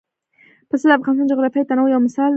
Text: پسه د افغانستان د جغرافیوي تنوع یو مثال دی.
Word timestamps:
پسه 0.69 0.85
د 0.89 0.91
افغانستان 0.97 1.25
د 1.27 1.31
جغرافیوي 1.31 1.67
تنوع 1.69 1.89
یو 1.93 2.01
مثال 2.05 2.27
دی. 2.29 2.29